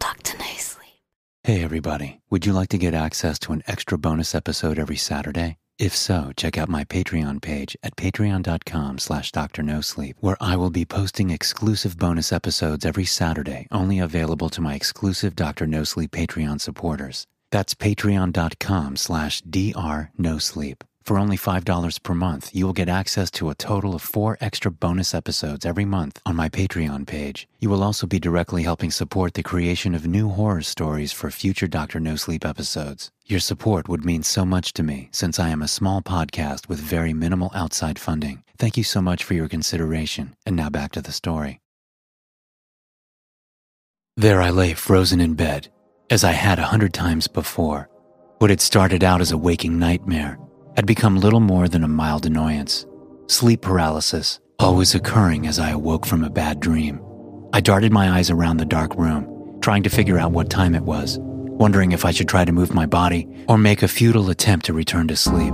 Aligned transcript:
Talk 0.00 0.22
to. 0.24 0.40
Hey, 1.50 1.64
everybody. 1.64 2.20
Would 2.28 2.44
you 2.44 2.52
like 2.52 2.68
to 2.68 2.78
get 2.78 2.92
access 2.92 3.38
to 3.40 3.52
an 3.52 3.62
extra 3.66 3.96
bonus 3.96 4.34
episode 4.34 4.78
every 4.78 4.96
Saturday? 4.96 5.56
If 5.78 5.96
so, 5.96 6.32
check 6.36 6.58
out 6.58 6.68
my 6.68 6.84
Patreon 6.84 7.40
page 7.40 7.76
at 7.82 7.96
patreon.com 7.96 8.98
slash 8.98 9.32
drnosleep, 9.32 10.12
where 10.20 10.36
I 10.38 10.56
will 10.56 10.68
be 10.68 10.84
posting 10.84 11.30
exclusive 11.30 11.96
bonus 11.96 12.30
episodes 12.30 12.84
every 12.84 13.06
Saturday, 13.06 13.66
only 13.72 13.98
available 13.98 14.50
to 14.50 14.60
my 14.60 14.74
exclusive 14.74 15.34
Dr. 15.34 15.66
No 15.66 15.82
Sleep 15.82 16.10
Patreon 16.12 16.60
supporters. 16.60 17.26
That's 17.50 17.74
patreon.com 17.74 18.96
slash 18.96 19.40
drnosleep. 19.42 20.82
For 21.02 21.18
only 21.18 21.36
$5 21.36 22.02
per 22.02 22.14
month, 22.14 22.54
you 22.54 22.66
will 22.66 22.72
get 22.72 22.88
access 22.88 23.30
to 23.32 23.50
a 23.50 23.54
total 23.54 23.94
of 23.94 24.02
four 24.02 24.36
extra 24.40 24.70
bonus 24.70 25.14
episodes 25.14 25.66
every 25.66 25.84
month 25.84 26.20
on 26.24 26.36
my 26.36 26.48
Patreon 26.48 27.06
page. 27.06 27.48
You 27.58 27.70
will 27.70 27.82
also 27.82 28.06
be 28.06 28.20
directly 28.20 28.62
helping 28.62 28.90
support 28.90 29.34
the 29.34 29.42
creation 29.42 29.94
of 29.94 30.06
new 30.06 30.28
horror 30.28 30.62
stories 30.62 31.12
for 31.12 31.30
future 31.30 31.66
Dr. 31.66 32.00
No 32.00 32.16
Sleep 32.16 32.44
episodes. 32.44 33.10
Your 33.26 33.40
support 33.40 33.88
would 33.88 34.04
mean 34.04 34.22
so 34.22 34.44
much 34.44 34.72
to 34.74 34.82
me 34.82 35.08
since 35.10 35.38
I 35.38 35.48
am 35.48 35.62
a 35.62 35.68
small 35.68 36.02
podcast 36.02 36.68
with 36.68 36.78
very 36.78 37.12
minimal 37.12 37.50
outside 37.54 37.98
funding. 37.98 38.42
Thank 38.58 38.76
you 38.76 38.84
so 38.84 39.00
much 39.00 39.24
for 39.24 39.34
your 39.34 39.48
consideration. 39.48 40.34
And 40.44 40.56
now 40.56 40.68
back 40.70 40.92
to 40.92 41.02
the 41.02 41.12
story. 41.12 41.60
There 44.16 44.42
I 44.42 44.50
lay 44.50 44.74
frozen 44.74 45.20
in 45.20 45.34
bed, 45.34 45.68
as 46.10 46.24
I 46.24 46.32
had 46.32 46.58
a 46.58 46.64
hundred 46.66 46.92
times 46.92 47.26
before. 47.26 47.88
What 48.38 48.50
had 48.50 48.60
started 48.60 49.02
out 49.02 49.20
as 49.20 49.32
a 49.32 49.38
waking 49.38 49.78
nightmare 49.78 50.38
had 50.76 50.86
become 50.86 51.20
little 51.20 51.40
more 51.40 51.68
than 51.68 51.84
a 51.84 51.88
mild 51.88 52.26
annoyance. 52.26 52.86
Sleep 53.26 53.60
paralysis, 53.60 54.40
always 54.58 54.94
occurring 54.94 55.46
as 55.46 55.58
I 55.58 55.70
awoke 55.70 56.06
from 56.06 56.24
a 56.24 56.30
bad 56.30 56.60
dream. 56.60 57.00
I 57.52 57.60
darted 57.60 57.92
my 57.92 58.10
eyes 58.10 58.30
around 58.30 58.58
the 58.58 58.64
dark 58.64 58.94
room, 58.94 59.58
trying 59.60 59.82
to 59.82 59.90
figure 59.90 60.18
out 60.18 60.32
what 60.32 60.50
time 60.50 60.74
it 60.74 60.82
was, 60.82 61.18
wondering 61.20 61.92
if 61.92 62.04
I 62.04 62.10
should 62.12 62.28
try 62.28 62.44
to 62.44 62.52
move 62.52 62.74
my 62.74 62.86
body 62.86 63.28
or 63.48 63.58
make 63.58 63.82
a 63.82 63.88
futile 63.88 64.30
attempt 64.30 64.66
to 64.66 64.72
return 64.72 65.08
to 65.08 65.16
sleep. 65.16 65.52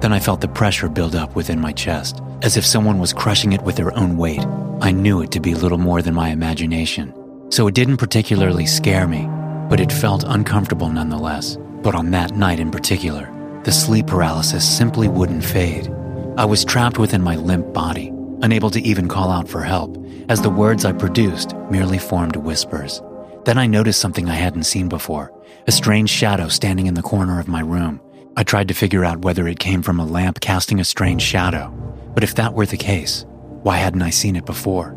Then 0.00 0.12
I 0.12 0.20
felt 0.20 0.40
the 0.40 0.48
pressure 0.48 0.88
build 0.88 1.14
up 1.14 1.34
within 1.36 1.60
my 1.60 1.72
chest, 1.72 2.20
as 2.42 2.56
if 2.56 2.64
someone 2.64 2.98
was 2.98 3.12
crushing 3.12 3.52
it 3.52 3.62
with 3.62 3.76
their 3.76 3.96
own 3.96 4.16
weight. 4.16 4.44
I 4.80 4.92
knew 4.92 5.22
it 5.22 5.30
to 5.32 5.40
be 5.40 5.54
little 5.54 5.78
more 5.78 6.02
than 6.02 6.14
my 6.14 6.30
imagination, 6.30 7.12
so 7.50 7.66
it 7.66 7.74
didn't 7.74 7.96
particularly 7.96 8.66
scare 8.66 9.08
me, 9.08 9.28
but 9.68 9.80
it 9.80 9.92
felt 9.92 10.24
uncomfortable 10.24 10.88
nonetheless. 10.88 11.58
But 11.82 11.94
on 11.94 12.10
that 12.12 12.36
night 12.36 12.60
in 12.60 12.70
particular, 12.70 13.28
the 13.68 13.72
sleep 13.72 14.06
paralysis 14.06 14.66
simply 14.66 15.08
wouldn't 15.08 15.44
fade. 15.44 15.92
I 16.38 16.46
was 16.46 16.64
trapped 16.64 16.96
within 16.96 17.20
my 17.20 17.36
limp 17.36 17.74
body, 17.74 18.10
unable 18.40 18.70
to 18.70 18.80
even 18.80 19.08
call 19.08 19.30
out 19.30 19.46
for 19.46 19.60
help, 19.60 19.94
as 20.30 20.40
the 20.40 20.48
words 20.48 20.86
I 20.86 20.92
produced 20.92 21.54
merely 21.70 21.98
formed 21.98 22.36
whispers. 22.36 23.02
Then 23.44 23.58
I 23.58 23.66
noticed 23.66 24.00
something 24.00 24.26
I 24.26 24.36
hadn't 24.36 24.62
seen 24.62 24.88
before 24.88 25.34
a 25.66 25.70
strange 25.70 26.08
shadow 26.08 26.48
standing 26.48 26.86
in 26.86 26.94
the 26.94 27.02
corner 27.02 27.38
of 27.38 27.46
my 27.46 27.60
room. 27.60 28.00
I 28.38 28.42
tried 28.42 28.68
to 28.68 28.74
figure 28.74 29.04
out 29.04 29.20
whether 29.20 29.46
it 29.46 29.58
came 29.58 29.82
from 29.82 30.00
a 30.00 30.06
lamp 30.06 30.40
casting 30.40 30.80
a 30.80 30.84
strange 30.84 31.20
shadow, 31.20 31.68
but 32.14 32.24
if 32.24 32.36
that 32.36 32.54
were 32.54 32.64
the 32.64 32.78
case, 32.78 33.26
why 33.64 33.76
hadn't 33.76 34.00
I 34.00 34.08
seen 34.08 34.36
it 34.36 34.46
before? 34.46 34.96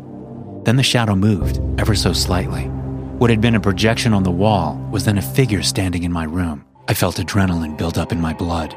Then 0.64 0.76
the 0.76 0.82
shadow 0.82 1.14
moved, 1.14 1.60
ever 1.78 1.94
so 1.94 2.14
slightly. 2.14 2.62
What 3.18 3.28
had 3.28 3.42
been 3.42 3.54
a 3.54 3.60
projection 3.60 4.14
on 4.14 4.22
the 4.22 4.30
wall 4.30 4.78
was 4.90 5.04
then 5.04 5.18
a 5.18 5.22
figure 5.36 5.62
standing 5.62 6.04
in 6.04 6.10
my 6.10 6.24
room. 6.24 6.64
I 6.88 6.94
felt 6.94 7.16
adrenaline 7.16 7.76
build 7.76 7.96
up 7.96 8.12
in 8.12 8.20
my 8.20 8.32
blood. 8.32 8.76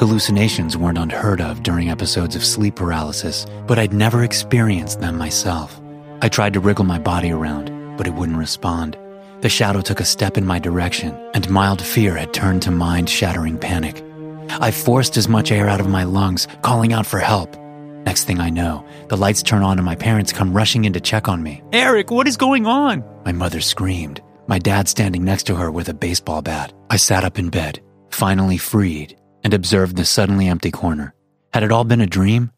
Hallucinations 0.00 0.76
weren't 0.76 0.98
unheard 0.98 1.40
of 1.40 1.62
during 1.62 1.88
episodes 1.88 2.34
of 2.34 2.44
sleep 2.44 2.74
paralysis, 2.74 3.46
but 3.66 3.78
I'd 3.78 3.92
never 3.92 4.24
experienced 4.24 5.00
them 5.00 5.16
myself. 5.16 5.80
I 6.20 6.28
tried 6.28 6.54
to 6.54 6.60
wriggle 6.60 6.84
my 6.84 6.98
body 6.98 7.30
around, 7.30 7.70
but 7.96 8.06
it 8.06 8.14
wouldn't 8.14 8.38
respond. 8.38 8.98
The 9.40 9.48
shadow 9.48 9.82
took 9.82 10.00
a 10.00 10.04
step 10.04 10.36
in 10.36 10.44
my 10.44 10.58
direction, 10.58 11.14
and 11.32 11.48
mild 11.48 11.80
fear 11.80 12.16
had 12.16 12.34
turned 12.34 12.62
to 12.62 12.70
mind 12.70 13.08
shattering 13.08 13.58
panic. 13.58 14.02
I 14.48 14.70
forced 14.70 15.16
as 15.16 15.28
much 15.28 15.52
air 15.52 15.68
out 15.68 15.80
of 15.80 15.88
my 15.88 16.04
lungs, 16.04 16.48
calling 16.62 16.92
out 16.92 17.06
for 17.06 17.18
help. 17.18 17.56
Next 18.04 18.24
thing 18.24 18.40
I 18.40 18.50
know, 18.50 18.84
the 19.08 19.16
lights 19.16 19.42
turn 19.42 19.62
on 19.62 19.78
and 19.78 19.84
my 19.84 19.94
parents 19.94 20.32
come 20.32 20.52
rushing 20.52 20.84
in 20.84 20.92
to 20.92 21.00
check 21.00 21.28
on 21.28 21.42
me. 21.42 21.62
Eric, 21.72 22.10
what 22.10 22.28
is 22.28 22.36
going 22.36 22.66
on? 22.66 23.04
My 23.24 23.32
mother 23.32 23.60
screamed, 23.60 24.20
my 24.46 24.58
dad 24.58 24.88
standing 24.88 25.24
next 25.24 25.44
to 25.44 25.56
her 25.56 25.70
with 25.70 25.88
a 25.88 25.94
baseball 25.94 26.42
bat. 26.42 26.72
I 26.90 26.96
sat 26.96 27.24
up 27.24 27.38
in 27.38 27.48
bed, 27.48 27.80
finally 28.10 28.58
freed, 28.58 29.16
and 29.42 29.54
observed 29.54 29.96
the 29.96 30.04
suddenly 30.04 30.48
empty 30.48 30.70
corner. 30.70 31.14
Had 31.52 31.62
it 31.62 31.72
all 31.72 31.84
been 31.84 32.00
a 32.00 32.06
dream? 32.06 32.50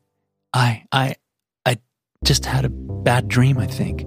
I, 0.52 0.84
I, 0.90 1.16
I 1.64 1.78
just 2.24 2.44
had 2.44 2.64
a 2.64 2.70
bad 2.70 3.28
dream, 3.28 3.58
I 3.58 3.66
think. 3.66 4.04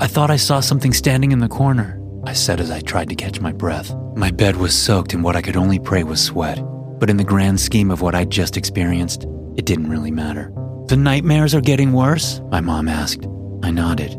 I 0.00 0.06
thought 0.06 0.30
I 0.30 0.36
saw 0.36 0.60
something 0.60 0.92
standing 0.92 1.32
in 1.32 1.40
the 1.40 1.48
corner, 1.48 2.00
I 2.24 2.32
said 2.32 2.60
as 2.60 2.70
I 2.70 2.80
tried 2.80 3.08
to 3.10 3.14
catch 3.14 3.40
my 3.40 3.52
breath. 3.52 3.94
My 4.16 4.30
bed 4.30 4.56
was 4.56 4.74
soaked 4.74 5.14
in 5.14 5.22
what 5.22 5.36
I 5.36 5.42
could 5.42 5.56
only 5.56 5.78
pray 5.78 6.04
was 6.04 6.24
sweat, 6.24 6.58
but 6.98 7.10
in 7.10 7.16
the 7.16 7.24
grand 7.24 7.60
scheme 7.60 7.90
of 7.90 8.02
what 8.02 8.14
I'd 8.14 8.30
just 8.30 8.56
experienced, 8.56 9.26
it 9.56 9.66
didn't 9.66 9.90
really 9.90 10.10
matter. 10.10 10.52
The 10.86 10.96
nightmares 10.96 11.54
are 11.54 11.60
getting 11.60 11.92
worse? 11.92 12.40
My 12.50 12.60
mom 12.60 12.88
asked. 12.88 13.26
I 13.62 13.70
nodded. 13.70 14.12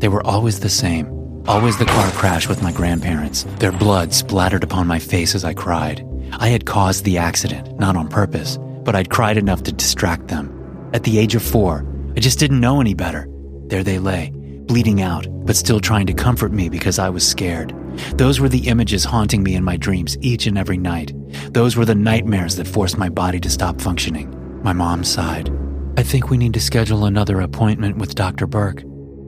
They 0.00 0.08
were 0.08 0.26
always 0.26 0.60
the 0.60 0.68
same. 0.68 1.06
Always 1.48 1.76
the 1.76 1.84
car 1.84 2.08
crash 2.12 2.48
with 2.48 2.62
my 2.62 2.70
grandparents. 2.70 3.42
Their 3.58 3.72
blood 3.72 4.14
splattered 4.14 4.62
upon 4.62 4.86
my 4.86 5.00
face 5.00 5.34
as 5.34 5.44
I 5.44 5.54
cried. 5.54 6.06
I 6.34 6.48
had 6.48 6.66
caused 6.66 7.04
the 7.04 7.18
accident, 7.18 7.78
not 7.80 7.96
on 7.96 8.06
purpose, 8.06 8.58
but 8.84 8.94
I'd 8.94 9.10
cried 9.10 9.36
enough 9.36 9.64
to 9.64 9.72
distract 9.72 10.28
them. 10.28 10.90
At 10.94 11.02
the 11.02 11.18
age 11.18 11.34
of 11.34 11.42
four, 11.42 11.84
I 12.16 12.20
just 12.20 12.38
didn't 12.38 12.60
know 12.60 12.80
any 12.80 12.94
better. 12.94 13.28
There 13.66 13.82
they 13.82 13.98
lay, 13.98 14.30
bleeding 14.32 15.02
out, 15.02 15.26
but 15.44 15.56
still 15.56 15.80
trying 15.80 16.06
to 16.06 16.14
comfort 16.14 16.52
me 16.52 16.68
because 16.68 17.00
I 17.00 17.08
was 17.08 17.26
scared. 17.26 17.74
Those 18.16 18.38
were 18.38 18.48
the 18.48 18.68
images 18.68 19.04
haunting 19.04 19.42
me 19.42 19.56
in 19.56 19.64
my 19.64 19.76
dreams 19.76 20.16
each 20.20 20.46
and 20.46 20.56
every 20.56 20.78
night. 20.78 21.12
Those 21.52 21.76
were 21.76 21.84
the 21.84 21.94
nightmares 21.96 22.54
that 22.56 22.68
forced 22.68 22.98
my 22.98 23.08
body 23.08 23.40
to 23.40 23.50
stop 23.50 23.80
functioning. 23.80 24.62
My 24.62 24.72
mom 24.72 25.02
sighed. 25.02 25.50
I 25.96 26.04
think 26.04 26.30
we 26.30 26.38
need 26.38 26.54
to 26.54 26.60
schedule 26.60 27.04
another 27.04 27.40
appointment 27.40 27.96
with 27.96 28.14
Dr. 28.14 28.46
Burke. 28.46 28.84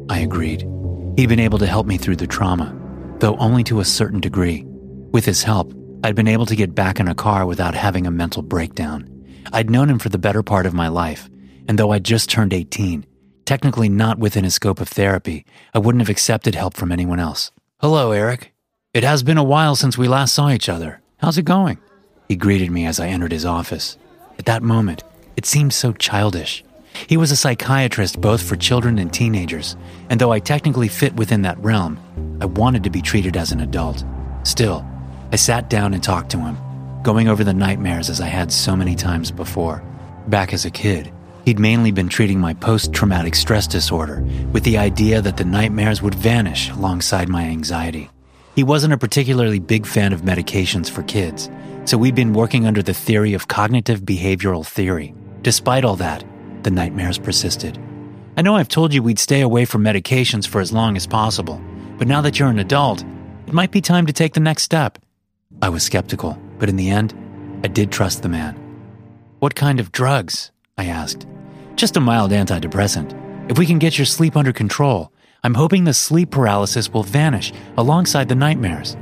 I 0.09 0.21
agreed. 0.21 0.65
He'd 1.17 1.29
been 1.29 1.39
able 1.39 1.59
to 1.61 1.67
help 1.67 1.87
me 1.87 1.97
through 1.97 2.17
the 2.17 2.27
trauma, 2.27 2.77
though 3.21 3.37
only 3.37 3.63
to 3.65 3.79
a 3.79 3.85
certain 3.85 4.21
degree. 4.21 4.65
With 5.13 5.25
his 5.25 5.45
help, 5.45 5.73
I'd 6.03 6.17
been 6.17 6.27
able 6.27 6.47
to 6.47 6.57
get 6.57 6.75
back 6.75 6.99
in 6.99 7.07
a 7.07 7.15
car 7.15 7.47
without 7.47 7.75
having 7.75 8.05
a 8.05 8.11
mental 8.11 8.43
breakdown. 8.43 9.09
I'd 9.53 9.71
known 9.71 9.89
him 9.89 10.01
for 10.01 10.09
the 10.09 10.19
better 10.19 10.43
part 10.43 10.67
of 10.67 10.75
my 10.75 10.89
life, 10.89 11.31
and 11.69 11.79
though 11.79 11.93
I'd 11.93 12.05
just 12.05 12.29
turned 12.29 12.53
18, 12.53 13.07
technically 13.45 13.89
not 13.89 14.19
within 14.19 14.43
his 14.43 14.55
scope 14.55 14.81
of 14.81 14.89
therapy, 14.89 15.47
I 15.73 15.79
wouldn't 15.79 16.03
have 16.03 16.11
accepted 16.11 16.57
help 16.57 16.75
from 16.75 16.91
anyone 16.91 17.21
else. 17.21 17.53
Hello, 17.81 18.11
Eric. 18.11 18.53
It 18.93 19.05
has 19.05 19.23
been 19.23 19.39
a 19.39 19.45
while 19.45 19.77
since 19.77 19.97
we 19.97 20.09
last 20.09 20.35
saw 20.35 20.51
each 20.51 20.69
other. 20.69 21.01
How's 21.19 21.39
it 21.39 21.45
going? 21.45 21.79
He 22.29 22.35
greeted 22.35 22.73
me 22.73 22.87
as 22.87 22.99
I 22.99 23.07
entered 23.07 23.33
his 23.33 23.45
office. 23.45 23.99
At 24.37 24.47
that 24.47 24.65
moment, 24.65 25.05
it 25.37 25.47
seemed 25.47 25.75
so 25.75 25.93
childish. 25.93 26.65
He 27.07 27.17
was 27.17 27.31
a 27.31 27.37
psychiatrist 27.37 28.21
both 28.21 28.43
for 28.43 28.57
children 28.57 28.99
and 28.99 29.13
teenagers, 29.13 29.77
and 30.11 30.21
though 30.21 30.33
I 30.33 30.39
technically 30.39 30.89
fit 30.89 31.15
within 31.17 31.43
that 31.43 31.59
realm, 31.59 31.99
I 32.41 32.47
wanted 32.47 32.85
to 32.85 32.91
be 32.91 33.03
treated 33.03 33.37
as 33.37 33.53
an 33.53 33.61
adult. 33.61 34.05
Still, 34.43 34.87
I 35.33 35.37
sat 35.37 35.71
down 35.71 35.95
and 35.95 36.03
talked 36.03 36.31
to 36.31 36.39
him, 36.39 36.57
going 37.03 37.29
over 37.29 37.45
the 37.45 37.55
nightmares 37.55 38.11
as 38.11 38.21
I 38.21 38.27
had 38.27 38.53
so 38.53 38.77
many 38.77 38.95
times 38.95 39.31
before. 39.31 39.83
Back 40.29 40.53
as 40.53 40.65
a 40.65 40.71
kid, 40.71 41.13
He'd 41.45 41.59
mainly 41.59 41.91
been 41.91 42.09
treating 42.09 42.41
my 42.41 42.55
post 42.55 42.95
traumatic 42.95 43.35
stress 43.35 43.67
disorder 43.67 44.23
with 44.53 44.65
the 44.65 44.79
idea 44.79 45.21
that 45.21 45.37
the 45.37 45.45
nightmares 45.45 46.01
would 46.01 46.15
vanish 46.15 46.71
alongside 46.71 47.29
my 47.29 47.45
anxiety. 47.45 48.09
He 48.55 48.65
wasn't 48.65 48.95
a 48.95 48.99
particularly 48.99 49.59
big 49.59 49.85
fan 49.85 50.15
of 50.15 50.23
medications 50.23 50.89
for 50.89 51.03
kids, 51.03 51.51
so 51.85 51.99
we'd 51.99 52.15
been 52.15 52.33
working 52.33 52.67
under 52.67 52.83
the 52.83 52.95
theory 52.95 53.35
of 53.35 53.49
cognitive 53.49 54.03
behavioral 54.03 54.65
theory. 54.67 55.15
Despite 55.43 55.85
all 55.85 55.97
that, 55.97 56.25
the 56.65 56.71
nightmares 56.71 57.19
persisted. 57.19 57.79
I 58.37 58.43
know 58.43 58.57
I've 58.57 58.69
told 58.69 58.93
you 58.93 59.03
we'd 59.03 59.19
stay 59.19 59.43
away 59.43 59.65
from 59.65 59.85
medications 59.85 60.49
for 60.49 60.61
as 60.61 60.73
long 60.73 60.97
as 60.97 61.07
possible, 61.07 61.63
but 61.99 62.09
now 62.09 62.21
that 62.23 62.39
you're 62.39 62.49
an 62.49 62.59
adult, 62.59 63.05
it 63.47 63.53
might 63.53 63.71
be 63.71 63.81
time 63.81 64.07
to 64.07 64.13
take 64.13 64.35
the 64.35 64.41
next 64.41 64.65
step. 64.65 64.99
I 65.63 65.69
was 65.69 65.85
skeptical, 65.85 66.39
but 66.59 66.69
in 66.69 66.77
the 66.77 66.91
end, 66.91 67.15
I 67.63 67.69
did 67.69 67.93
trust 67.93 68.23
the 68.23 68.29
man. 68.29 68.57
What 69.39 69.55
kind 69.55 69.79
of 69.79 69.93
drugs? 69.93 70.51
I 70.77 70.87
asked. 70.87 71.27
Just 71.77 71.97
a 71.97 72.01
mild 72.01 72.33
antidepressant. 72.33 73.51
If 73.51 73.59
we 73.59 73.67
can 73.67 73.79
get 73.79 73.99
your 73.99 74.07
sleep 74.07 74.37
under 74.37 74.53
control, 74.53 75.13
I'm 75.45 75.55
hoping 75.55 75.85
the 75.85 75.95
sleep 75.95 76.31
paralysis 76.31 76.93
will 76.93 77.03
vanish 77.03 77.53
alongside 77.77 78.29
the 78.29 78.35
nightmares. 78.35 78.97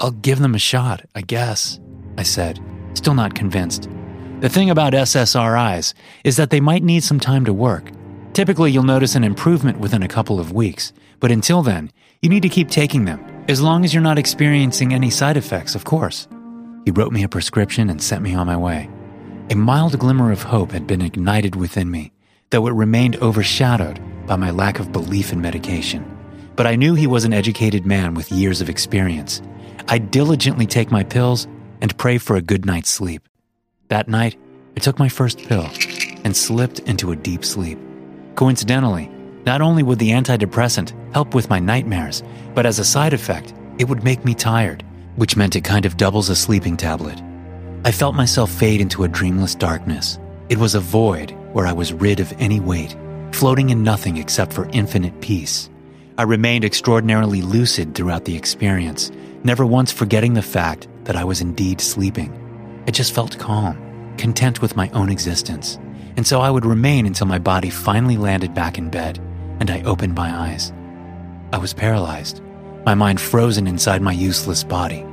I'll 0.00 0.12
give 0.12 0.38
them 0.38 0.54
a 0.54 0.58
shot, 0.58 1.04
I 1.14 1.22
guess, 1.22 1.80
I 2.16 2.22
said, 2.22 2.60
still 2.94 3.14
not 3.14 3.34
convinced. 3.34 3.90
The 4.40 4.48
thing 4.48 4.70
about 4.70 4.92
SSRIs 4.92 5.94
is 6.22 6.36
that 6.36 6.50
they 6.50 6.60
might 6.60 6.84
need 6.84 7.02
some 7.02 7.18
time 7.18 7.44
to 7.46 7.52
work. 7.52 7.90
Typically, 8.34 8.70
you'll 8.70 8.84
notice 8.84 9.16
an 9.16 9.24
improvement 9.24 9.80
within 9.80 10.04
a 10.04 10.08
couple 10.08 10.38
of 10.38 10.52
weeks, 10.52 10.92
but 11.18 11.32
until 11.32 11.60
then, 11.60 11.90
you 12.22 12.28
need 12.28 12.42
to 12.42 12.48
keep 12.48 12.68
taking 12.68 13.04
them, 13.04 13.18
as 13.48 13.60
long 13.60 13.84
as 13.84 13.92
you're 13.92 14.00
not 14.00 14.16
experiencing 14.16 14.94
any 14.94 15.10
side 15.10 15.36
effects, 15.36 15.74
of 15.74 15.84
course. 15.84 16.28
He 16.84 16.92
wrote 16.92 17.10
me 17.10 17.24
a 17.24 17.28
prescription 17.28 17.90
and 17.90 18.00
sent 18.00 18.22
me 18.22 18.32
on 18.32 18.46
my 18.46 18.56
way. 18.56 18.88
A 19.50 19.56
mild 19.56 19.98
glimmer 19.98 20.30
of 20.30 20.44
hope 20.44 20.70
had 20.70 20.86
been 20.86 21.02
ignited 21.02 21.56
within 21.56 21.90
me, 21.90 22.12
though 22.50 22.68
it 22.68 22.74
remained 22.74 23.16
overshadowed 23.16 24.00
by 24.28 24.36
my 24.36 24.52
lack 24.52 24.78
of 24.78 24.92
belief 24.92 25.32
in 25.32 25.40
medication. 25.40 26.04
But 26.54 26.68
I 26.68 26.76
knew 26.76 26.94
he 26.94 27.08
was 27.08 27.24
an 27.24 27.32
educated 27.32 27.84
man 27.84 28.14
with 28.14 28.30
years 28.30 28.60
of 28.60 28.68
experience. 28.68 29.42
I'd 29.88 30.12
diligently 30.12 30.66
take 30.66 30.92
my 30.92 31.02
pills 31.02 31.48
and 31.80 31.98
pray 31.98 32.18
for 32.18 32.36
a 32.36 32.42
good 32.42 32.64
night's 32.64 32.90
sleep. 32.90 33.27
That 33.88 34.06
night, 34.06 34.36
I 34.76 34.80
took 34.80 34.98
my 34.98 35.08
first 35.08 35.38
pill 35.38 35.66
and 36.22 36.36
slipped 36.36 36.80
into 36.80 37.10
a 37.10 37.16
deep 37.16 37.42
sleep. 37.42 37.78
Coincidentally, 38.34 39.10
not 39.46 39.62
only 39.62 39.82
would 39.82 39.98
the 39.98 40.10
antidepressant 40.10 40.92
help 41.14 41.34
with 41.34 41.48
my 41.48 41.58
nightmares, 41.58 42.22
but 42.54 42.66
as 42.66 42.78
a 42.78 42.84
side 42.84 43.14
effect, 43.14 43.54
it 43.78 43.88
would 43.88 44.04
make 44.04 44.26
me 44.26 44.34
tired, 44.34 44.84
which 45.16 45.36
meant 45.36 45.56
it 45.56 45.64
kind 45.64 45.86
of 45.86 45.96
doubles 45.96 46.28
a 46.28 46.36
sleeping 46.36 46.76
tablet. 46.76 47.18
I 47.86 47.92
felt 47.92 48.14
myself 48.14 48.50
fade 48.50 48.82
into 48.82 49.04
a 49.04 49.08
dreamless 49.08 49.54
darkness. 49.54 50.18
It 50.50 50.58
was 50.58 50.74
a 50.74 50.80
void 50.80 51.30
where 51.54 51.66
I 51.66 51.72
was 51.72 51.94
rid 51.94 52.20
of 52.20 52.34
any 52.38 52.60
weight, 52.60 52.94
floating 53.32 53.70
in 53.70 53.82
nothing 53.82 54.18
except 54.18 54.52
for 54.52 54.68
infinite 54.70 55.18
peace. 55.22 55.70
I 56.18 56.24
remained 56.24 56.64
extraordinarily 56.64 57.40
lucid 57.40 57.94
throughout 57.94 58.26
the 58.26 58.36
experience, 58.36 59.10
never 59.44 59.64
once 59.64 59.92
forgetting 59.92 60.34
the 60.34 60.42
fact 60.42 60.88
that 61.04 61.16
I 61.16 61.24
was 61.24 61.40
indeed 61.40 61.80
sleeping. 61.80 62.47
I 62.88 62.90
just 62.90 63.14
felt 63.14 63.38
calm, 63.38 63.76
content 64.16 64.62
with 64.62 64.74
my 64.74 64.88
own 64.94 65.10
existence, 65.10 65.78
and 66.16 66.26
so 66.26 66.40
I 66.40 66.48
would 66.48 66.64
remain 66.64 67.04
until 67.04 67.26
my 67.26 67.38
body 67.38 67.68
finally 67.68 68.16
landed 68.16 68.54
back 68.54 68.78
in 68.78 68.88
bed 68.88 69.18
and 69.60 69.70
I 69.70 69.82
opened 69.82 70.14
my 70.14 70.34
eyes. 70.34 70.72
I 71.52 71.58
was 71.58 71.74
paralyzed, 71.74 72.40
my 72.86 72.94
mind 72.94 73.20
frozen 73.20 73.66
inside 73.66 74.00
my 74.00 74.12
useless 74.12 74.64
body. 74.64 75.04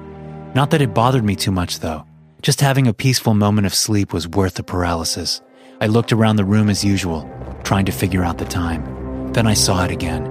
Not 0.53 0.69
that 0.69 0.81
it 0.81 0.93
bothered 0.93 1.25
me 1.25 1.35
too 1.35 1.51
much, 1.51 1.79
though. 1.79 2.05
Just 2.41 2.61
having 2.61 2.87
a 2.87 2.93
peaceful 2.93 3.33
moment 3.33 3.67
of 3.67 3.75
sleep 3.75 4.13
was 4.13 4.25
worth 4.25 4.53
the 4.53 4.63
paralysis. 4.63 5.41
I 5.81 5.87
looked 5.87 6.13
around 6.13 6.37
the 6.37 6.45
room 6.45 6.69
as 6.69 6.81
usual, 6.81 7.29
trying 7.65 7.87
to 7.87 7.91
figure 7.91 8.23
out 8.23 8.37
the 8.37 8.45
time. 8.45 9.33
Then 9.33 9.47
I 9.47 9.53
saw 9.53 9.83
it 9.83 9.91
again 9.91 10.27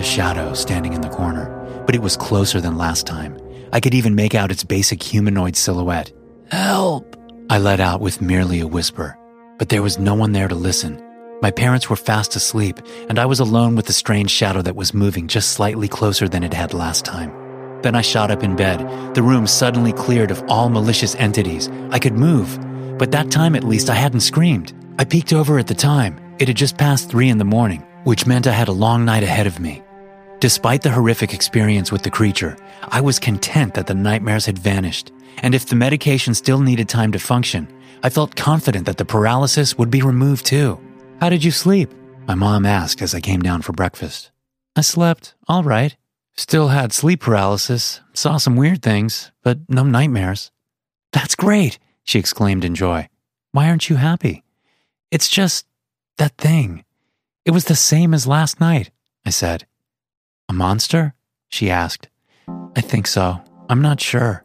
a 0.00 0.02
shadow 0.02 0.52
standing 0.52 0.94
in 0.94 1.02
the 1.02 1.10
corner, 1.10 1.46
but 1.86 1.94
it 1.94 2.02
was 2.02 2.16
closer 2.16 2.60
than 2.60 2.76
last 2.76 3.06
time. 3.06 3.38
I 3.72 3.78
could 3.78 3.94
even 3.94 4.16
make 4.16 4.34
out 4.34 4.50
its 4.50 4.64
basic 4.64 5.00
humanoid 5.00 5.54
silhouette. 5.54 6.10
Help! 6.50 7.16
I 7.50 7.58
let 7.58 7.80
out 7.80 8.00
with 8.00 8.22
merely 8.22 8.60
a 8.60 8.66
whisper, 8.66 9.18
but 9.58 9.68
there 9.68 9.82
was 9.82 9.98
no 9.98 10.14
one 10.14 10.32
there 10.32 10.48
to 10.48 10.54
listen. 10.54 11.02
My 11.42 11.50
parents 11.50 11.88
were 11.88 11.96
fast 11.96 12.36
asleep, 12.36 12.80
and 13.08 13.18
I 13.18 13.26
was 13.26 13.38
alone 13.38 13.76
with 13.76 13.86
the 13.86 13.92
strange 13.92 14.30
shadow 14.30 14.62
that 14.62 14.74
was 14.74 14.94
moving 14.94 15.28
just 15.28 15.50
slightly 15.52 15.88
closer 15.88 16.28
than 16.28 16.42
it 16.42 16.54
had 16.54 16.74
last 16.74 17.04
time. 17.04 17.32
Then 17.82 17.94
I 17.94 18.00
shot 18.00 18.30
up 18.30 18.42
in 18.42 18.56
bed. 18.56 18.80
The 19.14 19.22
room 19.22 19.46
suddenly 19.46 19.92
cleared 19.92 20.30
of 20.30 20.42
all 20.48 20.68
malicious 20.68 21.14
entities. 21.16 21.68
I 21.90 21.98
could 21.98 22.14
move, 22.14 22.58
but 22.98 23.12
that 23.12 23.30
time 23.30 23.54
at 23.54 23.64
least 23.64 23.90
I 23.90 23.94
hadn't 23.94 24.20
screamed. 24.20 24.72
I 24.98 25.04
peeked 25.04 25.32
over 25.32 25.58
at 25.58 25.66
the 25.66 25.74
time. 25.74 26.18
It 26.38 26.48
had 26.48 26.56
just 26.56 26.78
passed 26.78 27.10
three 27.10 27.28
in 27.28 27.38
the 27.38 27.44
morning, 27.44 27.86
which 28.04 28.26
meant 28.26 28.46
I 28.46 28.52
had 28.52 28.68
a 28.68 28.72
long 28.72 29.04
night 29.04 29.22
ahead 29.22 29.46
of 29.46 29.60
me. 29.60 29.82
Despite 30.40 30.82
the 30.82 30.90
horrific 30.90 31.34
experience 31.34 31.90
with 31.90 32.02
the 32.02 32.12
creature, 32.12 32.56
I 32.84 33.00
was 33.00 33.18
content 33.18 33.74
that 33.74 33.88
the 33.88 33.94
nightmares 33.94 34.46
had 34.46 34.56
vanished, 34.56 35.10
and 35.38 35.52
if 35.52 35.66
the 35.66 35.74
medication 35.74 36.32
still 36.32 36.60
needed 36.60 36.88
time 36.88 37.10
to 37.10 37.18
function, 37.18 37.66
I 38.04 38.10
felt 38.10 38.36
confident 38.36 38.86
that 38.86 38.98
the 38.98 39.04
paralysis 39.04 39.76
would 39.76 39.90
be 39.90 40.00
removed 40.00 40.46
too. 40.46 40.78
How 41.20 41.28
did 41.28 41.42
you 41.42 41.50
sleep? 41.50 41.90
My 42.28 42.36
mom 42.36 42.66
asked 42.66 43.02
as 43.02 43.16
I 43.16 43.20
came 43.20 43.40
down 43.40 43.62
for 43.62 43.72
breakfast. 43.72 44.30
I 44.76 44.82
slept, 44.82 45.34
all 45.48 45.64
right. 45.64 45.96
Still 46.36 46.68
had 46.68 46.92
sleep 46.92 47.20
paralysis, 47.20 48.00
saw 48.12 48.36
some 48.36 48.54
weird 48.54 48.80
things, 48.80 49.32
but 49.42 49.58
no 49.68 49.82
nightmares. 49.82 50.52
That's 51.12 51.34
great, 51.34 51.80
she 52.04 52.20
exclaimed 52.20 52.64
in 52.64 52.76
joy. 52.76 53.08
Why 53.50 53.68
aren't 53.68 53.90
you 53.90 53.96
happy? 53.96 54.44
It's 55.10 55.28
just 55.28 55.66
that 56.18 56.36
thing. 56.36 56.84
It 57.44 57.50
was 57.50 57.64
the 57.64 57.74
same 57.74 58.14
as 58.14 58.24
last 58.24 58.60
night, 58.60 58.92
I 59.26 59.30
said. 59.30 59.66
A 60.48 60.54
monster? 60.54 61.14
She 61.50 61.70
asked. 61.70 62.08
I 62.74 62.80
think 62.80 63.06
so. 63.06 63.42
I'm 63.68 63.82
not 63.82 64.00
sure. 64.00 64.44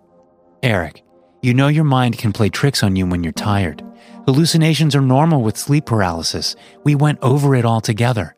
Eric, 0.62 1.02
you 1.42 1.54
know 1.54 1.70
your 1.70 1.86
mind 1.86 2.18
can 2.18 2.34
play 2.34 2.50
tricks 2.50 2.84
on 2.84 2.98
you 2.98 3.06
when 3.06 3.24
you're 3.24 3.32
tired. 3.32 3.82
Hallucinations 4.26 4.96
are 4.96 5.02
normal 5.02 5.42
with 5.42 5.58
sleep 5.58 5.86
paralysis. 5.86 6.56
We 6.84 6.96
went 6.96 7.20
over 7.22 7.56
it 7.56 7.64
all 7.64 7.80
together. 7.80 8.36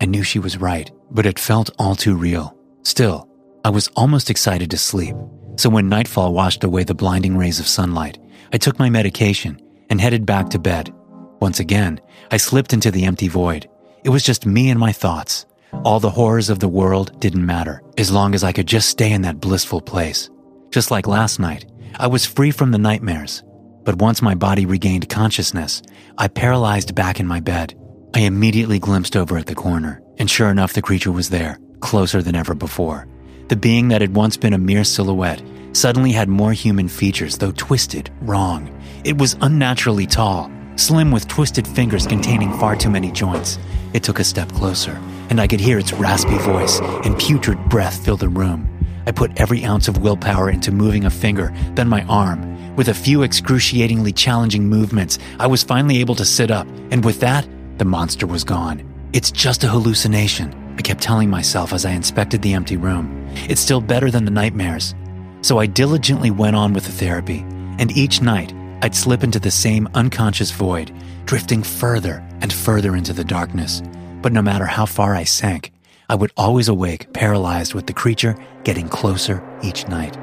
I 0.00 0.06
knew 0.06 0.24
she 0.24 0.40
was 0.40 0.58
right, 0.60 0.90
but 1.10 1.26
it 1.26 1.38
felt 1.38 1.70
all 1.78 1.94
too 1.94 2.16
real. 2.16 2.56
Still, 2.82 3.28
I 3.64 3.70
was 3.70 3.88
almost 3.94 4.28
excited 4.28 4.70
to 4.72 4.76
sleep. 4.76 5.14
So 5.56 5.70
when 5.70 5.88
nightfall 5.88 6.34
washed 6.34 6.64
away 6.64 6.82
the 6.82 6.94
blinding 6.94 7.36
rays 7.36 7.60
of 7.60 7.68
sunlight, 7.68 8.18
I 8.52 8.58
took 8.58 8.78
my 8.78 8.90
medication 8.90 9.60
and 9.90 10.00
headed 10.00 10.26
back 10.26 10.50
to 10.50 10.58
bed. 10.58 10.92
Once 11.40 11.60
again, 11.60 12.00
I 12.32 12.36
slipped 12.36 12.72
into 12.72 12.90
the 12.90 13.04
empty 13.04 13.28
void. 13.28 13.68
It 14.04 14.10
was 14.10 14.24
just 14.24 14.44
me 14.44 14.70
and 14.70 14.78
my 14.80 14.92
thoughts. 14.92 15.46
All 15.72 16.00
the 16.00 16.10
horrors 16.10 16.50
of 16.50 16.58
the 16.58 16.68
world 16.68 17.18
didn't 17.20 17.44
matter, 17.44 17.82
as 17.98 18.10
long 18.10 18.34
as 18.34 18.44
I 18.44 18.52
could 18.52 18.66
just 18.66 18.88
stay 18.88 19.12
in 19.12 19.22
that 19.22 19.40
blissful 19.40 19.80
place. 19.80 20.30
Just 20.70 20.90
like 20.90 21.06
last 21.06 21.38
night, 21.38 21.66
I 21.96 22.06
was 22.06 22.26
free 22.26 22.50
from 22.50 22.70
the 22.70 22.78
nightmares. 22.78 23.42
But 23.84 23.98
once 23.98 24.20
my 24.20 24.34
body 24.34 24.66
regained 24.66 25.08
consciousness, 25.08 25.82
I 26.18 26.28
paralyzed 26.28 26.94
back 26.94 27.20
in 27.20 27.26
my 27.26 27.40
bed. 27.40 27.78
I 28.14 28.20
immediately 28.20 28.78
glimpsed 28.78 29.16
over 29.16 29.38
at 29.38 29.46
the 29.46 29.54
corner, 29.54 30.02
and 30.18 30.30
sure 30.30 30.50
enough, 30.50 30.72
the 30.72 30.82
creature 30.82 31.12
was 31.12 31.30
there 31.30 31.58
closer 31.80 32.22
than 32.22 32.34
ever 32.34 32.54
before. 32.54 33.06
The 33.48 33.56
being 33.56 33.88
that 33.88 34.00
had 34.00 34.16
once 34.16 34.36
been 34.36 34.52
a 34.52 34.58
mere 34.58 34.82
silhouette 34.82 35.42
suddenly 35.72 36.10
had 36.10 36.28
more 36.28 36.52
human 36.52 36.88
features, 36.88 37.38
though 37.38 37.52
twisted, 37.52 38.10
wrong. 38.22 38.76
It 39.04 39.18
was 39.18 39.36
unnaturally 39.40 40.06
tall, 40.06 40.50
slim 40.76 41.12
with 41.12 41.28
twisted 41.28 41.66
fingers 41.66 42.06
containing 42.06 42.52
far 42.54 42.74
too 42.74 42.90
many 42.90 43.12
joints. 43.12 43.58
It 43.96 44.02
took 44.02 44.18
a 44.18 44.24
step 44.24 44.52
closer, 44.52 45.00
and 45.30 45.40
I 45.40 45.46
could 45.46 45.58
hear 45.58 45.78
its 45.78 45.94
raspy 45.94 46.36
voice 46.36 46.80
and 46.80 47.18
putrid 47.18 47.58
breath 47.70 48.04
fill 48.04 48.18
the 48.18 48.28
room. 48.28 48.68
I 49.06 49.10
put 49.10 49.40
every 49.40 49.64
ounce 49.64 49.88
of 49.88 50.02
willpower 50.02 50.50
into 50.50 50.70
moving 50.70 51.06
a 51.06 51.10
finger, 51.10 51.50
then 51.76 51.88
my 51.88 52.02
arm. 52.02 52.76
With 52.76 52.88
a 52.88 52.94
few 52.94 53.22
excruciatingly 53.22 54.12
challenging 54.12 54.68
movements, 54.68 55.18
I 55.40 55.46
was 55.46 55.62
finally 55.62 55.96
able 56.00 56.14
to 56.16 56.26
sit 56.26 56.50
up, 56.50 56.66
and 56.90 57.02
with 57.06 57.20
that, 57.20 57.48
the 57.78 57.86
monster 57.86 58.26
was 58.26 58.44
gone. 58.44 58.84
It's 59.14 59.30
just 59.30 59.64
a 59.64 59.68
hallucination. 59.68 60.54
I 60.76 60.82
kept 60.82 61.00
telling 61.00 61.30
myself 61.30 61.72
as 61.72 61.86
I 61.86 61.92
inspected 61.92 62.42
the 62.42 62.52
empty 62.52 62.76
room. 62.76 63.26
It's 63.48 63.62
still 63.62 63.80
better 63.80 64.10
than 64.10 64.26
the 64.26 64.30
nightmares. 64.30 64.94
So 65.40 65.56
I 65.56 65.64
diligently 65.64 66.30
went 66.30 66.54
on 66.54 66.74
with 66.74 66.84
the 66.84 66.92
therapy, 66.92 67.46
and 67.78 67.96
each 67.96 68.20
night 68.20 68.52
I'd 68.82 68.94
slip 68.94 69.24
into 69.24 69.40
the 69.40 69.50
same 69.50 69.88
unconscious 69.94 70.50
void, 70.50 70.92
drifting 71.26 71.62
further 71.62 72.26
and 72.40 72.52
further 72.52 72.96
into 72.96 73.12
the 73.12 73.24
darkness. 73.24 73.82
But 74.22 74.32
no 74.32 74.42
matter 74.42 74.64
how 74.64 74.86
far 74.86 75.14
I 75.14 75.24
sank, 75.24 75.72
I 76.08 76.14
would 76.14 76.32
always 76.36 76.68
awake 76.68 77.12
paralyzed 77.12 77.74
with 77.74 77.86
the 77.86 77.92
creature 77.92 78.36
getting 78.64 78.88
closer 78.88 79.42
each 79.62 79.86
night. 79.88 80.16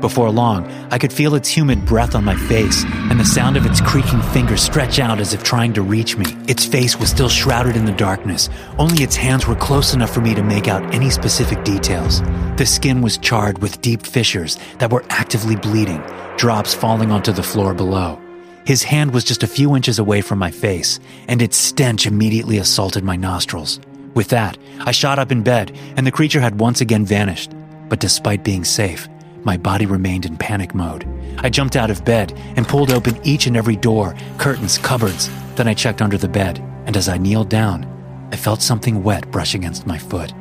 Before 0.00 0.30
long, 0.30 0.70
I 0.92 0.98
could 0.98 1.12
feel 1.12 1.34
its 1.34 1.48
humid 1.48 1.84
breath 1.84 2.14
on 2.14 2.24
my 2.24 2.36
face 2.36 2.84
and 3.10 3.18
the 3.18 3.24
sound 3.24 3.56
of 3.56 3.66
its 3.66 3.80
creaking 3.80 4.22
fingers 4.22 4.62
stretch 4.62 5.00
out 5.00 5.18
as 5.18 5.32
if 5.32 5.42
trying 5.42 5.72
to 5.74 5.82
reach 5.82 6.16
me. 6.16 6.26
Its 6.46 6.64
face 6.64 6.96
was 6.98 7.10
still 7.10 7.28
shrouded 7.28 7.74
in 7.74 7.84
the 7.84 7.92
darkness. 7.92 8.48
Only 8.78 9.02
its 9.02 9.16
hands 9.16 9.48
were 9.48 9.56
close 9.56 9.94
enough 9.94 10.14
for 10.14 10.20
me 10.20 10.34
to 10.34 10.42
make 10.42 10.68
out 10.68 10.94
any 10.94 11.10
specific 11.10 11.64
details. 11.64 12.20
The 12.56 12.66
skin 12.66 13.00
was 13.00 13.18
charred 13.18 13.58
with 13.58 13.80
deep 13.80 14.06
fissures 14.06 14.56
that 14.78 14.92
were 14.92 15.04
actively 15.10 15.56
bleeding, 15.56 16.02
drops 16.36 16.74
falling 16.74 17.10
onto 17.10 17.32
the 17.32 17.42
floor 17.42 17.74
below. 17.74 18.20
His 18.68 18.82
hand 18.82 19.14
was 19.14 19.24
just 19.24 19.42
a 19.42 19.46
few 19.46 19.74
inches 19.74 19.98
away 19.98 20.20
from 20.20 20.38
my 20.38 20.50
face, 20.50 21.00
and 21.26 21.40
its 21.40 21.56
stench 21.56 22.06
immediately 22.06 22.58
assaulted 22.58 23.02
my 23.02 23.16
nostrils. 23.16 23.80
With 24.12 24.28
that, 24.28 24.58
I 24.80 24.90
shot 24.90 25.18
up 25.18 25.32
in 25.32 25.42
bed, 25.42 25.74
and 25.96 26.06
the 26.06 26.12
creature 26.12 26.38
had 26.38 26.60
once 26.60 26.82
again 26.82 27.06
vanished. 27.06 27.52
But 27.88 27.98
despite 27.98 28.44
being 28.44 28.64
safe, 28.66 29.08
my 29.42 29.56
body 29.56 29.86
remained 29.86 30.26
in 30.26 30.36
panic 30.36 30.74
mode. 30.74 31.08
I 31.38 31.48
jumped 31.48 31.76
out 31.76 31.88
of 31.90 32.04
bed 32.04 32.34
and 32.56 32.68
pulled 32.68 32.92
open 32.92 33.18
each 33.24 33.46
and 33.46 33.56
every 33.56 33.74
door, 33.74 34.14
curtains, 34.36 34.76
cupboards. 34.76 35.30
Then 35.54 35.66
I 35.66 35.72
checked 35.72 36.02
under 36.02 36.18
the 36.18 36.28
bed, 36.28 36.58
and 36.84 36.94
as 36.94 37.08
I 37.08 37.16
kneeled 37.16 37.48
down, 37.48 37.86
I 38.32 38.36
felt 38.36 38.60
something 38.60 39.02
wet 39.02 39.30
brush 39.30 39.54
against 39.54 39.86
my 39.86 39.96
foot. 39.96 40.34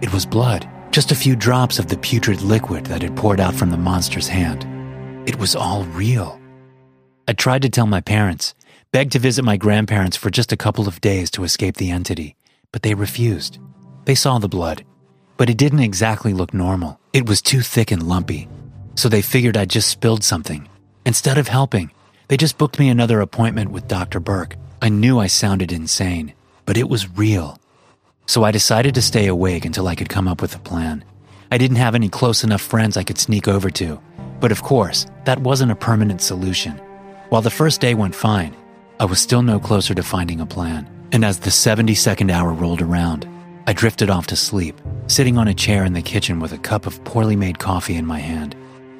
It 0.00 0.12
was 0.12 0.24
blood, 0.24 0.70
just 0.92 1.10
a 1.10 1.16
few 1.16 1.34
drops 1.34 1.80
of 1.80 1.88
the 1.88 1.98
putrid 1.98 2.42
liquid 2.42 2.86
that 2.86 3.02
had 3.02 3.16
poured 3.16 3.40
out 3.40 3.56
from 3.56 3.70
the 3.70 3.76
monster's 3.76 4.28
hand. 4.28 4.68
It 5.28 5.40
was 5.40 5.56
all 5.56 5.82
real. 5.86 6.40
I 7.28 7.34
tried 7.34 7.62
to 7.62 7.70
tell 7.70 7.86
my 7.86 8.00
parents, 8.00 8.54
begged 8.90 9.12
to 9.12 9.20
visit 9.20 9.44
my 9.44 9.56
grandparents 9.56 10.16
for 10.16 10.28
just 10.28 10.50
a 10.50 10.56
couple 10.56 10.88
of 10.88 11.00
days 11.00 11.30
to 11.32 11.44
escape 11.44 11.76
the 11.76 11.92
entity, 11.92 12.34
but 12.72 12.82
they 12.82 12.94
refused. 12.94 13.60
They 14.06 14.16
saw 14.16 14.38
the 14.38 14.48
blood, 14.48 14.84
but 15.36 15.48
it 15.48 15.56
didn't 15.56 15.80
exactly 15.80 16.34
look 16.34 16.52
normal. 16.52 16.98
It 17.12 17.28
was 17.28 17.40
too 17.40 17.60
thick 17.60 17.92
and 17.92 18.02
lumpy, 18.02 18.48
so 18.96 19.08
they 19.08 19.22
figured 19.22 19.56
I'd 19.56 19.70
just 19.70 19.88
spilled 19.88 20.24
something. 20.24 20.68
Instead 21.06 21.38
of 21.38 21.46
helping, 21.46 21.92
they 22.26 22.36
just 22.36 22.58
booked 22.58 22.80
me 22.80 22.88
another 22.88 23.20
appointment 23.20 23.70
with 23.70 23.86
Dr. 23.86 24.18
Burke. 24.18 24.56
I 24.80 24.88
knew 24.88 25.20
I 25.20 25.28
sounded 25.28 25.70
insane, 25.70 26.34
but 26.66 26.76
it 26.76 26.88
was 26.88 27.16
real. 27.16 27.56
So 28.26 28.42
I 28.42 28.50
decided 28.50 28.96
to 28.96 29.02
stay 29.02 29.28
awake 29.28 29.64
until 29.64 29.86
I 29.86 29.94
could 29.94 30.08
come 30.08 30.26
up 30.26 30.42
with 30.42 30.56
a 30.56 30.60
plan. 30.60 31.04
I 31.52 31.58
didn't 31.58 31.76
have 31.76 31.94
any 31.94 32.08
close 32.08 32.42
enough 32.42 32.62
friends 32.62 32.96
I 32.96 33.04
could 33.04 33.18
sneak 33.18 33.46
over 33.46 33.70
to, 33.70 34.00
but 34.40 34.50
of 34.50 34.64
course, 34.64 35.06
that 35.24 35.38
wasn't 35.38 35.70
a 35.70 35.76
permanent 35.76 36.20
solution. 36.20 36.80
While 37.32 37.40
the 37.40 37.48
first 37.48 37.80
day 37.80 37.94
went 37.94 38.14
fine, 38.14 38.54
I 39.00 39.06
was 39.06 39.18
still 39.18 39.40
no 39.40 39.58
closer 39.58 39.94
to 39.94 40.02
finding 40.02 40.38
a 40.38 40.44
plan. 40.44 40.86
And 41.12 41.24
as 41.24 41.38
the 41.38 41.48
72nd 41.48 42.30
hour 42.30 42.52
rolled 42.52 42.82
around, 42.82 43.26
I 43.66 43.72
drifted 43.72 44.10
off 44.10 44.26
to 44.26 44.36
sleep, 44.36 44.78
sitting 45.06 45.38
on 45.38 45.48
a 45.48 45.54
chair 45.54 45.82
in 45.86 45.94
the 45.94 46.02
kitchen 46.02 46.40
with 46.40 46.52
a 46.52 46.58
cup 46.58 46.84
of 46.84 47.02
poorly 47.04 47.34
made 47.34 47.58
coffee 47.58 47.96
in 47.96 48.04
my 48.04 48.18
hand. 48.18 48.54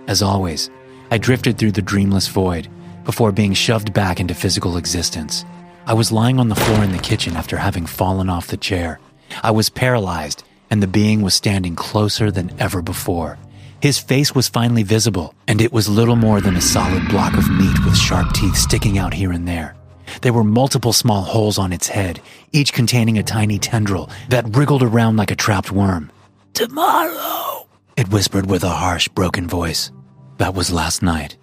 As 0.07 0.23
always, 0.23 0.71
I 1.11 1.19
drifted 1.19 1.59
through 1.59 1.73
the 1.73 1.83
dreamless 1.83 2.29
void 2.29 2.69
before 3.05 3.33
being 3.33 3.53
shoved 3.53 3.93
back 3.93 4.19
into 4.19 4.35
physical 4.35 4.79
existence. 4.79 5.45
I 5.85 5.93
was 5.93 6.11
lying 6.11 6.41
on 6.41 6.49
the 6.49 6.55
floor 6.55 6.83
in 6.83 6.93
the 6.93 7.03
kitchen 7.03 7.37
after 7.37 7.59
having 7.59 7.85
fallen 7.85 8.31
off 8.31 8.47
the 8.47 8.57
chair. 8.57 8.99
I 9.43 9.51
was 9.51 9.69
paralyzed, 9.69 10.43
and 10.71 10.83
the 10.83 10.87
being 10.87 11.21
was 11.21 11.35
standing 11.35 11.77
closer 11.77 12.31
than 12.31 12.59
ever 12.59 12.81
before, 12.81 13.37
his 13.83 13.99
face 13.99 14.33
was 14.33 14.49
finally 14.49 14.85
visible, 14.85 15.35
and 15.49 15.61
it 15.61 15.73
was 15.73 15.89
little 15.89 16.15
more 16.15 16.41
than 16.41 16.55
a 16.55 16.61
solid 16.61 17.09
block 17.09 17.37
of 17.37 17.51
meat 17.51 17.85
with 17.85 17.97
sharp 17.97 18.33
teeth 18.33 18.55
sticking 18.55 18.97
out 18.97 19.13
here 19.13 19.33
and 19.33 19.49
there. 19.49 19.75
There 20.21 20.33
were 20.33 20.45
multiple 20.45 20.93
small 20.93 21.23
holes 21.23 21.59
on 21.59 21.73
its 21.73 21.89
head, 21.89 22.21
each 22.53 22.73
containing 22.73 23.19
a 23.19 23.25
tiny 23.25 23.59
tendril 23.59 24.09
that 24.29 24.57
wriggled 24.57 24.85
around 24.85 25.17
like 25.17 25.33
a 25.33 25.35
trapped 25.35 25.73
worm. 25.73 26.13
Tomorrow, 26.55 27.67
it 27.97 28.09
whispered 28.09 28.49
with 28.49 28.63
a 28.63 28.69
harsh, 28.69 29.09
broken 29.09 29.49
voice. 29.49 29.91
That 30.39 30.55
was 30.55 30.71
last 30.71 31.03
night, 31.03 31.37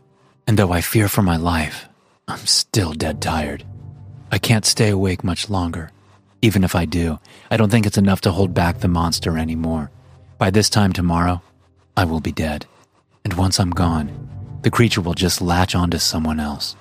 and 0.48 0.58
though 0.58 0.72
I 0.72 0.80
fear 0.80 1.10
for 1.10 1.22
my 1.22 1.36
life, 1.36 1.90
I'm 2.30 2.46
still 2.46 2.94
dead 2.94 3.22
tired. 3.22 3.66
I 4.32 4.38
can't 4.38 4.66
stay 4.66 4.88
awake 4.88 5.26
much 5.26 5.50
longer. 5.50 5.92
Even 6.42 6.64
if 6.64 6.74
I 6.74 6.86
do, 6.86 7.20
I 7.52 7.58
don't 7.58 7.70
think 7.70 7.86
it's 7.86 7.98
enough 7.98 8.22
to 8.22 8.32
hold 8.32 8.54
back 8.54 8.80
the 8.80 8.88
monster 8.88 9.38
anymore. 9.38 9.92
By 10.38 10.52
this 10.52 10.70
time 10.70 10.94
tomorrow, 10.94 11.42
I 11.98 12.06
will 12.06 12.22
be 12.22 12.32
dead. 12.32 12.66
And 13.26 13.34
once 13.34 13.60
I'm 13.60 13.72
gone, 13.72 14.30
the 14.62 14.72
creature 14.72 15.02
will 15.02 15.14
just 15.14 15.42
latch 15.42 15.76
onto 15.76 15.98
someone 15.98 16.40
else. 16.40 16.76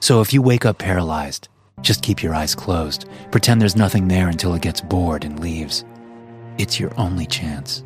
So 0.00 0.20
if 0.20 0.32
you 0.32 0.42
wake 0.42 0.64
up 0.64 0.78
paralyzed, 0.78 1.48
just 1.80 2.02
keep 2.02 2.22
your 2.22 2.34
eyes 2.34 2.54
closed. 2.54 3.08
Pretend 3.30 3.60
there's 3.60 3.76
nothing 3.76 4.08
there 4.08 4.28
until 4.28 4.54
it 4.54 4.62
gets 4.62 4.80
bored 4.80 5.24
and 5.24 5.40
leaves. 5.40 5.84
It's 6.58 6.80
your 6.80 6.92
only 6.98 7.26
chance. 7.26 7.84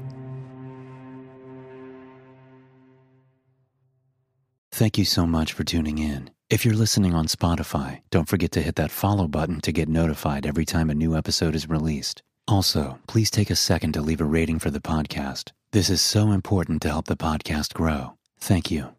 Thank 4.73 4.97
you 4.97 5.05
so 5.05 5.27
much 5.27 5.53
for 5.53 5.65
tuning 5.65 5.99
in. 5.99 6.31
If 6.49 6.65
you're 6.65 6.75
listening 6.75 7.15
on 7.15 7.27
Spotify, 7.27 8.01
don't 8.11 8.29
forget 8.29 8.53
to 8.53 8.63
hit 8.63 8.77
that 8.77 8.91
follow 8.91 9.29
button 9.29 9.61
to 9.63 9.73
get 9.73 9.89
notified 9.89 10.47
every 10.47 10.65
time 10.65 10.91
a 10.91 10.95
new 10.95 11.17
episode 11.17 11.55
is 11.55 11.69
released. 11.69 12.23
Also, 12.49 12.99
please 13.07 13.31
take 13.31 13.51
a 13.51 13.57
second 13.57 13.93
to 13.93 14.03
leave 14.03 14.21
a 14.21 14.25
rating 14.25 14.59
for 14.59 14.71
the 14.71 14.81
podcast. 14.81 15.53
This 15.73 15.89
is 15.89 16.01
so 16.01 16.33
important 16.33 16.83
to 16.83 16.89
help 16.89 17.07
the 17.07 17.17
podcast 17.17 17.73
grow. 17.75 18.15
Thank 18.39 18.71
you. 18.71 18.95